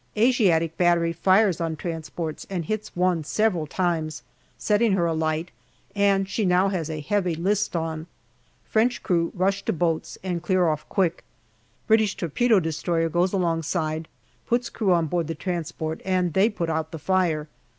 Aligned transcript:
Asiatic 0.17 0.77
battery 0.79 1.13
fires 1.13 1.61
on 1.61 1.75
transports 1.75 2.47
and 2.49 2.65
hits 2.65 2.95
one 2.95 3.23
several 3.23 3.67
times, 3.67 4.23
setting 4.57 4.93
her 4.93 5.05
alight, 5.05 5.51
and 5.95 6.27
she 6.27 6.43
now 6.43 6.69
has 6.69 6.89
a 6.89 7.01
heavy 7.01 7.35
list 7.35 7.75
on. 7.75 8.07
French 8.65 9.03
crew 9.03 9.31
rush 9.35 9.61
to 9.65 9.71
boats 9.73 10.17
and 10.23 10.41
clear 10.41 10.67
off 10.67 10.89
quick. 10.89 11.23
British 11.85 12.17
torpedo 12.17 12.59
destroyer 12.59 13.09
goes 13.09 13.31
alongside, 13.31 14.07
puts 14.47 14.71
crew 14.71 14.91
on 14.91 15.05
board 15.05 15.27
the 15.27 15.35
transport, 15.35 16.01
and 16.03 16.33
they 16.33 16.49
put 16.49 16.67
out 16.67 16.89
the 16.89 16.97
fire. 16.97 17.47